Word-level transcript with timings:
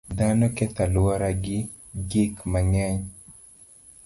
Dhano 0.17 0.47
ketho 0.55 0.79
alwora 0.85 1.29
gi 1.43 1.57
gik 2.09 2.33
mang'eny. 2.51 2.99